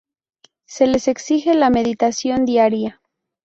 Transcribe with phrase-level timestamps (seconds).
[0.65, 2.99] Se les exige la meditación diaria.